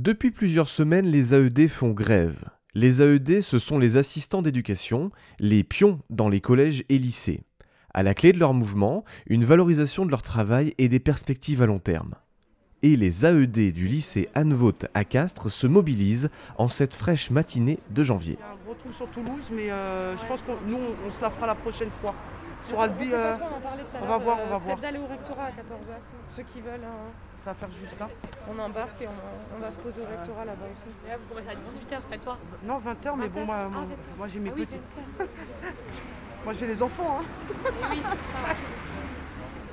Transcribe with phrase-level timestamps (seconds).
[0.00, 2.48] Depuis plusieurs semaines, les AED font grève.
[2.72, 7.42] Les AED, ce sont les assistants d'éducation, les pions dans les collèges et lycées.
[7.92, 11.66] À la clé de leur mouvement, une valorisation de leur travail et des perspectives à
[11.66, 12.14] long terme.
[12.82, 18.02] Et les AED du lycée Anne-Vaute à Castres se mobilisent en cette fraîche matinée de
[18.02, 18.38] janvier.
[18.38, 21.10] Il y a un gros trou sur Toulouse, mais euh, je pense que nous, on,
[21.10, 22.14] se la fera la prochaine fois.
[22.64, 24.24] Sur Albi, on, euh, sait pas trop, on en parlait tout à on l'heure, va
[24.24, 24.78] voir, on va peut-être voir.
[24.78, 26.34] d'aller au rectorat à 14h.
[26.34, 27.12] Ceux qui veulent, hein,
[27.44, 28.08] ça va faire juste là.
[28.48, 30.94] on embarque et on, on va se poser au rectorat là-bas aussi.
[31.06, 32.38] Et là, vous commencez à 18h, faites-toi.
[32.64, 33.98] Non, 20h, mais 20 bon, moi, Ah, moi, 20 heures.
[34.18, 34.76] moi, j'ai mes Ah oui, petits.
[35.20, 35.26] 20h.
[36.44, 37.18] Moi j'ai les enfants.
[37.20, 37.24] Hein.
[37.66, 38.54] Et oui, c'est ça.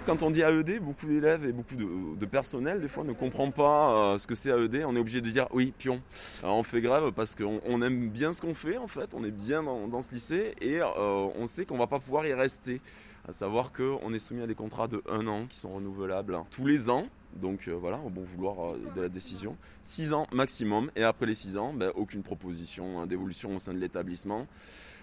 [0.05, 3.51] Quand on dit AED, beaucoup d'élèves et beaucoup de, de personnel, des fois, ne comprend
[3.51, 4.83] pas euh, ce que c'est AED.
[4.85, 6.01] On est obligé de dire oui, pion.
[6.43, 9.13] Alors, on fait grève parce qu'on on aime bien ce qu'on fait, en fait.
[9.13, 12.25] On est bien dans, dans ce lycée et euh, on sait qu'on va pas pouvoir
[12.25, 12.81] y rester.
[13.29, 16.65] À savoir qu'on est soumis à des contrats de un an qui sont renouvelables tous
[16.65, 17.07] les ans.
[17.37, 19.55] Donc euh, voilà, au bon vouloir euh, de la décision.
[19.83, 20.91] 6 ans maximum.
[20.95, 24.47] Et après les 6 ans, ben, aucune proposition hein, d'évolution au sein de l'établissement.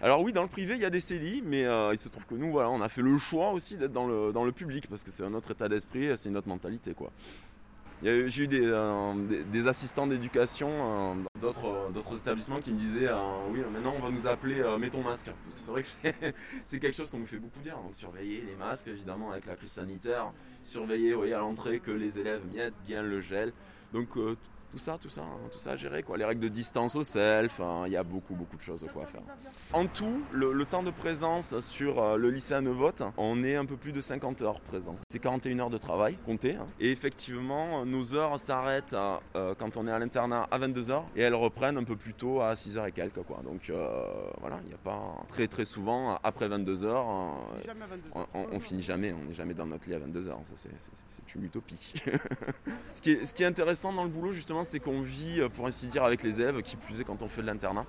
[0.01, 2.25] Alors oui, dans le privé, il y a des CELI, mais euh, il se trouve
[2.25, 4.87] que nous, voilà, on a fait le choix aussi d'être dans le, dans le public,
[4.89, 6.93] parce que c'est un autre état d'esprit, c'est une autre mentalité.
[6.93, 7.11] quoi.
[8.05, 13.07] J'ai eu des, euh, des, des assistants d'éducation euh, d'autres d'autres établissements qui me disaient
[13.07, 13.15] euh,
[13.49, 15.31] Oui, maintenant on va nous appeler euh, Mets ton masque.
[15.55, 15.87] C'est vrai que
[16.67, 17.77] c'est- quelque chose qu'on nous fait beaucoup dire.
[17.77, 20.31] Donc surveiller les masques, évidemment, avec la crise sanitaire.
[20.63, 23.53] Surveiller oui, à l'entrée que les élèves mettent bien le gel.
[23.91, 24.35] Donc euh,
[24.75, 26.03] tout ça, tout ça, hein, tout ça à gérer.
[26.03, 26.17] Quoi.
[26.17, 29.03] Les règles de distance au self, hein, il y a beaucoup, beaucoup de choses quoi,
[29.03, 29.21] à faire.
[29.71, 33.55] En tout, le, le temps de présence sur euh, le lycée à Neuvotte, on est
[33.55, 34.97] un peu plus de 50 heures présents.
[35.09, 36.55] C'est 41 heures de travail, comptez.
[36.55, 36.67] hein.
[36.81, 38.93] Et effectivement, nos heures s'arrêtent
[39.35, 42.13] euh, quand on est à l'internat à 22 heures et elles reprennent un peu plus
[42.13, 43.23] tôt à 6 heures et quelques.
[43.23, 43.39] Quoi.
[43.45, 44.03] Donc euh,
[44.41, 48.01] voilà, il n'y a pas très très souvent, après 22 heures, euh, Jamais à 22
[48.13, 48.27] on, heures.
[48.33, 50.69] on- on finit jamais, on n'est jamais dans notre lit à 22h, ça c'est-
[51.35, 51.93] une utopie.
[52.93, 55.49] ce, qui est, ce qui est intéressant dans le boulot justement, c'est qu'on vit, euh,
[55.49, 57.85] pour ainsi dire, avec les élèves, qui plus est quand on fait de l'internat.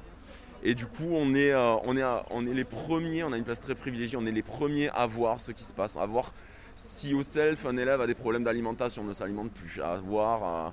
[0.62, 3.74] Et du coup, on est, euh, on, est, les premiers, on a une place très
[3.74, 6.32] privilégiée, on est les premiers à voir ce qui se passe, à voir
[6.76, 10.70] si au self un élève a des problèmes d'alimentation, ne s'alimente plus, à voir, euh,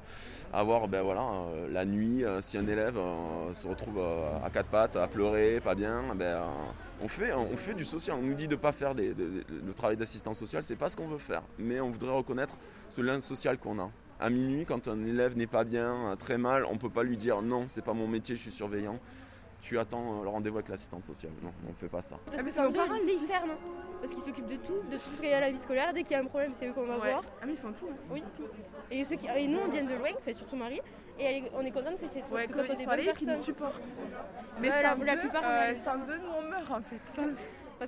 [0.54, 4.46] à voir ben voilà, euh, la nuit, euh, si un élève euh, se retrouve euh,
[4.46, 6.46] à quatre pattes, à pleurer, pas bien, ben, euh,
[7.02, 8.18] on, fait, du social.
[8.20, 11.08] On nous dit de ne pas faire le travail d'assistant social, c'est pas ce qu'on
[11.08, 11.42] veut faire.
[11.58, 12.56] Mais on voudrait reconnaître
[12.90, 13.90] ce lien social qu'on a.
[14.24, 17.18] À minuit, quand un élève n'est pas bien, euh, très mal, on peut pas lui
[17.18, 18.98] dire non, c'est pas mon métier, je suis surveillant.
[19.62, 21.34] Tu attends euh, le rendez-vous avec l'assistante sociale.
[21.44, 22.16] Non, on ne fait pas ça.
[22.26, 23.54] Parce mais que lycée, ils ferment.
[24.00, 25.94] Parce qu'ils s'occupent de tout, de tout ce qu'il y a à la vie scolaire.
[25.94, 27.12] Dès qu'il y a un problème, c'est eux qu'on va Ouais.
[27.12, 27.24] voir.
[27.42, 27.88] Ah, mais ils font tout.
[27.92, 27.96] hein.
[28.12, 28.44] Oui, tout.
[28.92, 29.28] Et, ceux qui...
[29.28, 30.80] et nous, on vient de loin, enfin, surtout Marie.
[31.20, 32.34] Et elle est- on est contente que, c'est...
[32.34, 33.42] Ouais, que que ça soit des bonnes qui nous personnes.
[33.44, 33.76] supportent.
[34.62, 36.82] Mais Mais la- sans la eux, plupart, on euh, sans eux, nous on meurt en
[36.82, 37.00] fait.
[37.14, 37.36] Sans eux.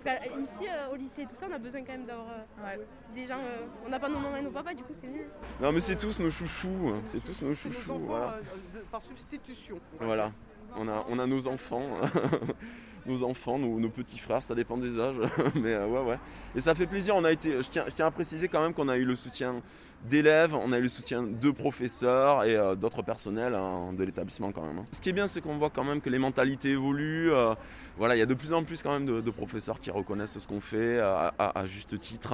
[0.03, 2.85] Parce qu'ici, au lycée et tout ça, on a besoin quand même d'avoir euh, Ouais.
[3.13, 3.37] des gens.
[3.39, 5.27] euh, On n'a pas nos mamans et nos papas, du coup, c'est nul.
[5.61, 6.89] Non, mais c'est tous nos chouchous.
[6.93, 7.01] hein.
[7.07, 7.91] C'est tous nos chouchous.
[7.91, 8.25] enfants voilà.
[8.33, 8.41] euh,
[8.79, 9.79] de- par substitution.
[9.99, 10.31] Voilà.
[10.77, 11.83] On a, on a nos enfants,
[13.05, 15.15] nos enfants, nos, petits frères, ça dépend des âges,
[15.55, 16.19] mais euh, ouais, ouais.
[16.55, 17.15] Et ça fait plaisir.
[17.15, 19.61] On a été, je tiens, à préciser quand même qu'on a eu le soutien
[20.09, 24.51] d'élèves, on a eu le soutien de professeurs et euh, d'autres personnels hein, de l'établissement
[24.51, 24.79] quand même.
[24.79, 24.85] hein.
[24.91, 27.31] Ce qui est bien, c'est qu'on voit quand même que les mentalités évoluent.
[27.31, 27.55] euh,
[27.97, 30.47] voilà, il y a de plus en plus quand même de, professeurs qui reconnaissent ce
[30.47, 32.33] qu'on fait à, juste titre.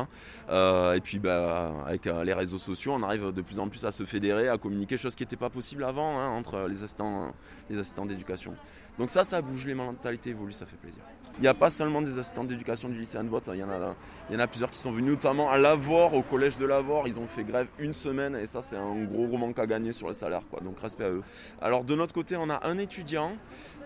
[0.49, 0.93] hein.
[0.95, 4.03] Et puis, bah, avec les réseaux sociaux, on arrive de plus en plus à se
[4.03, 7.31] fédérer, à communiquer, chose qui n'était pas possible avant entre les assistants,
[7.69, 8.55] les assistants d'éducation.
[8.97, 11.03] Donc ça, ça bouge, les mentalités évoluent, fait plaisir.
[11.38, 13.95] Il n'y a pas seulement des assistants d'éducation du lycée Anne-Vote, il y, en a,
[14.29, 17.07] il y en a plusieurs qui sont venus, notamment à Lavore, au collège de Lavore.
[17.07, 20.07] Ils ont fait grève une semaine et ça, c'est un gros manque à gagner sur
[20.07, 20.41] le salaire.
[20.61, 21.23] Donc respect à eux.
[21.61, 23.31] Alors de notre côté, on a un étudiant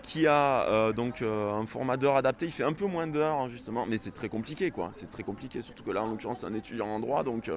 [0.02, 2.46] qui a euh, donc euh, un format adapté.
[2.46, 4.90] Il fait un peu moins d'heures hein, justement, mais c'est très compliqué quoi.
[4.92, 7.50] C'est très compliqué, surtout que là en l'occurrence c'est un étudiant en droit, donc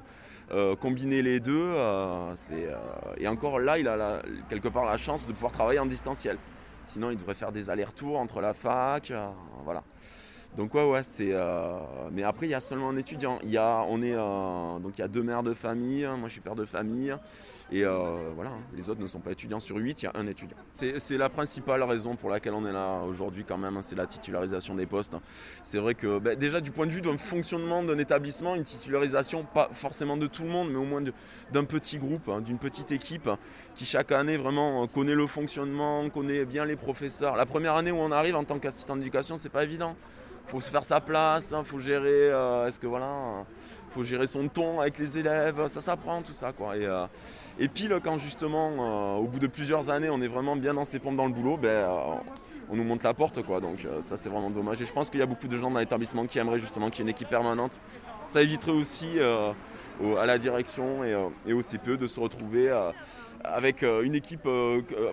[0.52, 1.76] euh, combiner les deux,
[2.36, 2.70] c'est
[3.18, 6.38] et encore là il a quelque part la chance de pouvoir travailler en distanciel.
[6.90, 9.30] Sinon il devrait faire des allers-retours entre la fac, euh,
[9.64, 9.84] voilà.
[10.58, 11.78] Donc ouais ouais c'est euh,
[12.12, 13.38] mais après il y a seulement un étudiant.
[13.44, 16.28] Il y a on est euh, donc il y a deux mères de famille, moi
[16.28, 17.16] je suis père de famille.
[17.72, 20.12] Et euh, voilà, hein, les autres ne sont pas étudiants sur 8, il y a
[20.16, 20.58] un étudiant.
[20.98, 24.08] C'est- la principale raison pour laquelle on est là aujourd'hui quand même, hein, c'est la
[24.08, 25.16] titularisation des postes.
[25.64, 29.44] C'est vrai que ben, déjà du point de vue d'un fonctionnement d'un établissement, une titularisation,
[29.44, 31.04] pas forcément de tout le monde, mais au moins
[31.52, 33.30] d'un petit groupe, hein, d'une petite équipe
[33.76, 37.36] qui chaque année vraiment euh, connaît le fonctionnement, connaît bien les professeurs.
[37.36, 39.96] La première année où on arrive en tant qu'assistant d'éducation, c'est pas évident.
[40.50, 42.70] Faut se faire sa place, il faut gérer, euh,
[44.04, 46.78] gérer son ton avec les élèves, ça s'apprend tout ça quoi.
[46.78, 47.06] Et, euh,
[47.60, 48.72] et pile quand justement,
[49.18, 51.34] euh, au bout de plusieurs années, on est vraiment bien dans ses pompes dans le
[51.34, 52.16] boulot, ben, euh,
[52.70, 53.60] on nous monte la porte quoi.
[53.60, 54.82] Donc ça c'est vraiment dommage.
[54.82, 57.00] Et je pense qu'il y a beaucoup de gens dans l'établissement qui aimeraient justement qu'il
[57.00, 57.80] y ait une équipe permanente.
[58.30, 59.52] Ça éviterait aussi euh,
[60.02, 62.92] au- à la direction et, euh, et au CPE de se retrouver euh,
[63.44, 64.48] avec euh, une équipe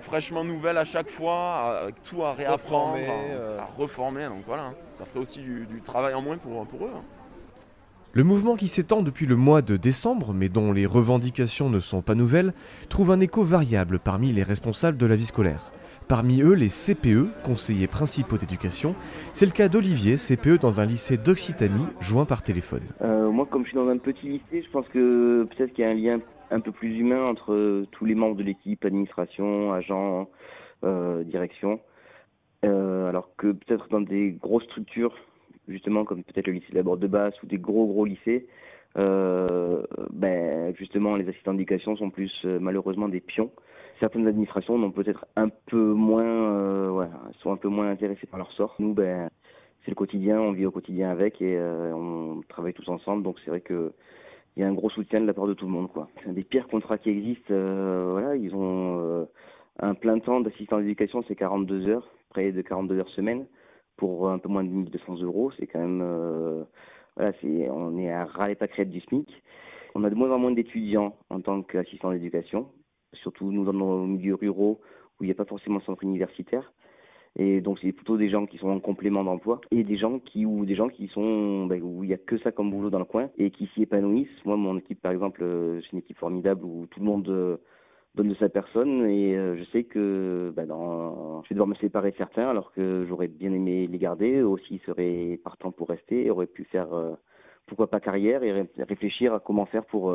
[0.03, 3.59] fraîchement nouvelle à chaque fois, avec tout à réapprendre, Reformer, à, euh.
[3.61, 4.25] à reformer.
[4.27, 6.91] Donc voilà, ça ferait aussi du, du travail en moins pour, pour eux.
[6.95, 7.03] hein.
[8.13, 12.01] Le mouvement qui s'étend depuis le mois de décembre, mais dont les revendications ne sont
[12.01, 12.55] pas nouvelles,
[12.89, 15.71] trouve un écho variable parmi les responsables de la vie scolaire.
[16.09, 18.95] Parmi eux, les CPE, conseillers principaux d'éducation.
[19.33, 22.83] C'est le cas d'Olivier, CPE dans un lycée d'Occitanie, joint par téléphone.
[23.03, 25.89] Euh, moi, comme je suis dans un petit lycée, je pense que peut-être qu'il y
[25.89, 26.21] a un lien
[26.53, 30.31] un peu plus humain entre euh, tous les membres de l'équipe, administration, agents,
[30.85, 31.81] euh, direction.
[32.63, 35.15] Alors que peut-être dans des grosses structures,
[35.69, 38.49] justement comme peut-être le lycée de la Borde de Basse ou des gros gros lycées,
[38.97, 43.53] ben, justement les assistants d'éducation sont plus malheureusement des pions.
[44.01, 47.07] Certaines administrations n'ont peut-être un peu moins, euh,
[47.39, 48.75] sont un peu moins intéressées par leur sort.
[48.79, 49.31] Nous, ben,
[49.85, 53.39] c'est le quotidien, on vit au quotidien avec et euh, on travaille tous ensemble, donc
[53.41, 53.93] c'est vrai que
[54.57, 55.93] il y a un gros soutien de la part de tout le monde.
[55.93, 56.09] quoi.
[56.23, 57.53] C'est un des pires contrats qui existent.
[57.53, 59.25] euh, voilà, ils ont euh,
[59.81, 63.47] un plein temps d'assistant d'éducation, c'est 42 heures, près de 42 heures semaine,
[63.97, 65.51] pour un peu moins de 1200 euros.
[65.53, 66.65] C'est quand même, euh,
[67.17, 69.43] voilà, c'est, on est à ras les pâquerettes du SMIC.
[69.95, 72.69] On a de moins en moins d'étudiants en tant qu'assistant d'éducation,
[73.17, 74.81] surtout nous dans nos milieux ruraux
[75.19, 76.73] où il n'y a pas forcément de centre universitaire.
[77.39, 80.47] Et donc c'est plutôt des gens qui sont en complément d'emploi et des gens qui
[80.47, 82.99] ou des gens qui sont ben, où il y a que ça comme boulot dans
[82.99, 84.45] le coin et qui s'y épanouissent.
[84.47, 87.59] Moi mon équipe par exemple euh, c'est une équipe formidable où tout le monde euh,
[88.15, 92.15] donne de sa personne et euh, je sais que ben, je vais devoir me séparer
[92.17, 94.37] certains alors que j'aurais bien aimé les garder.
[94.37, 96.89] Eux aussi seraient partants pour rester et auraient pu faire
[97.67, 100.11] pourquoi pas carrière et ré- réfléchir à comment faire pour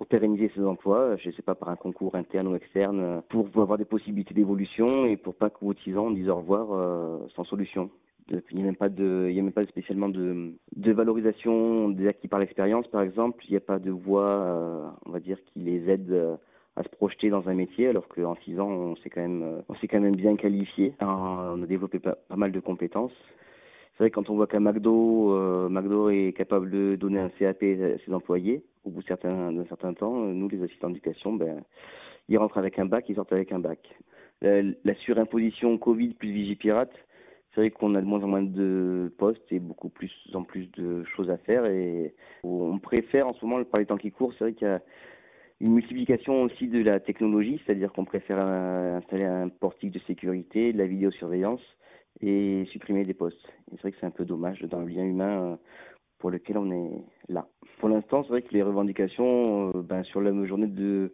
[0.00, 3.20] pour pérenniser ces emplois, je ne sais pas, par un concours interne ou externe, euh,
[3.28, 6.30] pour avoir des possibilités d'évolution et pour pas qu'au bout de six ans, on dise
[6.30, 7.90] au revoir euh, sans solution.
[8.30, 12.38] Il n'y a même pas a même pas spécialement de, de valorisation des acquis par
[12.38, 13.44] l'expérience, par exemple.
[13.46, 16.36] Il n'y a pas de voie, euh, on va dire, qui les aide euh,
[16.76, 19.60] à se projeter dans un métier, alors qu'en six ans, on s'est quand même, euh,
[19.68, 20.94] on s'est quand même bien qualifié.
[21.02, 23.12] Euh, On a développé pas mal de compétences.
[24.00, 27.28] C'est vrai que quand on voit qu'un McDo, euh, McDo est capable de donner un
[27.28, 31.62] CAP à ses employés, au bout d'un certain temps, euh, nous, les assistants d'éducation, ben,
[32.30, 33.94] ils rentrent avec un bac, ils sortent avec un bac.
[34.40, 36.94] La, la surimposition Covid plus Vigipirate,
[37.54, 40.70] c'est vrai qu'on a de moins en moins de postes et beaucoup plus en plus
[40.70, 41.66] de choses à faire.
[41.66, 44.70] Et on préfère en ce moment, par les temps qui courent, c'est vrai qu'il y
[44.70, 44.80] a
[45.60, 50.72] une multiplication aussi de la technologie, c'est-à-dire qu'on préfère euh, installer un portique de sécurité,
[50.72, 51.60] de la vidéosurveillance
[52.20, 53.52] et supprimer des postes.
[53.70, 55.56] C'est vrai que c'est un peu dommage dans le lien humain euh,
[56.18, 57.46] pour lequel on est là.
[57.78, 61.12] Pour l'instant, c'est vrai que les revendications, euh, ben, sur la journée de,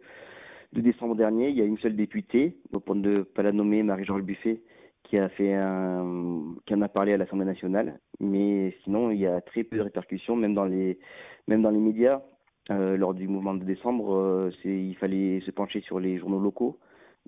[0.73, 4.61] décembre dernier, il y a une seule députée, pour ne pas la nommer, Marie-Georges Buffet,
[5.03, 7.99] qui a fait un, en a parlé à l'Assemblée nationale.
[8.19, 10.99] Mais sinon, il y a très peu de répercussions, même dans les,
[11.47, 12.21] médias.
[12.69, 16.79] Euh, lors du mouvement de décembre, il fallait se pencher sur les journaux locaux.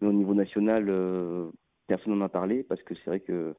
[0.02, 0.90] Mais au niveau national,
[1.90, 3.56] personne n'en a parlé parce que c'est vrai que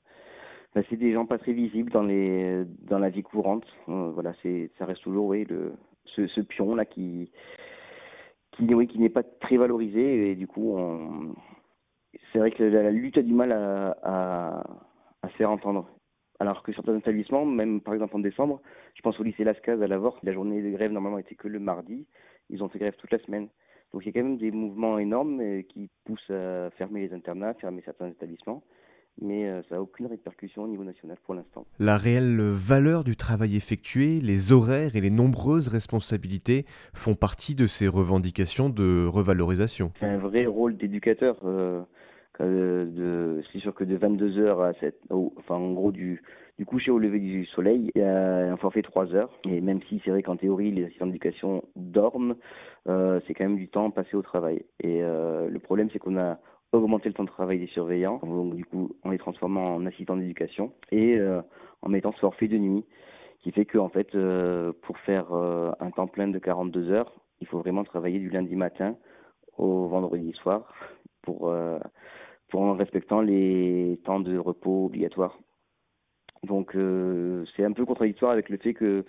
[0.75, 3.67] ben, c'est des gens pas très visibles dans les dans la vie courante.
[3.89, 5.73] Euh, voilà, c'est ça reste toujours oui le
[6.05, 7.31] ce, pion là qui
[8.53, 11.35] qui oui, qui n'est pas très valorisé et du coup on
[12.33, 13.97] c'est vrai que la, lutte a du mal à,
[15.23, 15.89] à, se faire entendre.
[16.41, 18.61] Alors que certains établissements, même par exemple en décembre,
[18.95, 21.61] je pense au lycée Lascaz à Lavore, la journée de grève normalement était que le
[21.61, 22.07] mardi,
[22.49, 23.49] ils ont fait grève toute la semaine.
[23.93, 27.13] Donc il y a quand même des mouvements énormes euh, qui poussent à fermer les
[27.15, 28.63] internats, fermer certains établissements,
[29.21, 31.67] mais euh, ça n'a aucune répercussion au niveau national pour l'instant.
[31.79, 37.67] La réelle valeur du travail effectué, les horaires et les nombreuses responsabilités font partie de
[37.67, 39.93] ces revendications de revalorisation.
[39.99, 41.39] C'est un vrai rôle d'éducateur.
[41.45, 41.83] euh,
[42.41, 46.23] euh, c'est sûr que de 22h à 7, au- enfin en gros du,
[46.59, 49.31] du coucher au lever du soleil, il y a un forfait 3 heures.
[49.47, 52.37] Et même si c'est vrai qu'en théorie les assistants d'éducation dorment,
[52.89, 54.65] euh, c'est quand même du temps passé au travail.
[54.81, 56.39] Et euh, le problème c'est qu'on a
[56.73, 60.17] augmenté le temps de travail des surveillants, donc du coup en les transformant en assistants
[60.17, 61.43] d'éducation et euh,
[61.83, 62.85] en mettant ce forfait de nuit,
[63.41, 64.17] qui fait que en fait
[64.83, 68.97] pour faire un temps plein de 42 heures, il faut vraiment travailler du lundi matin
[69.57, 70.73] au vendredi soir
[71.23, 71.53] pour,
[72.53, 75.39] en respectant les temps de repos obligatoires.
[76.45, 76.77] Donc
[77.57, 79.05] c'est un peu contradictoire avec le fait que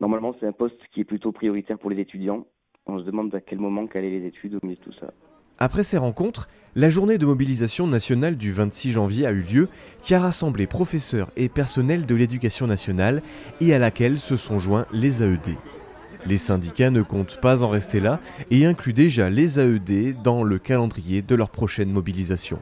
[0.00, 2.46] normalement c'est un poste qui est plutôt prioritaire pour les étudiants.
[2.86, 5.12] On se demande à quel moment caler les études au milieu de tout ça.
[5.58, 9.68] Après ces rencontres, la journée de mobilisation nationale du 26 janvier a eu lieu,
[10.02, 13.22] qui a rassemblé professeurs et personnels de l'éducation nationale
[13.60, 15.56] et à laquelle se sont joints les AED.
[16.26, 20.58] Les syndicats ne comptent pas en rester là et incluent déjà les AED dans le
[20.58, 22.58] calendrier de leur prochaine mobilisation.